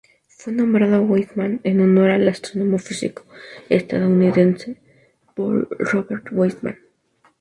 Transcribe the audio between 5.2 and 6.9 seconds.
Paul Robert Weissman.